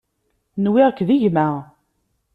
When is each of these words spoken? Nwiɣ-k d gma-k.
Nwiɣ-k 0.63 0.99
d 1.07 1.09
gma-k. 1.21 1.59